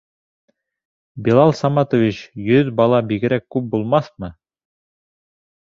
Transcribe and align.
Билал 1.27 1.53
Саматович, 1.59 2.23
йөҙ 2.47 2.73
бала 2.81 3.05
бигерәк 3.13 3.47
күп 3.57 3.71
булмаҫмы? 3.77 4.35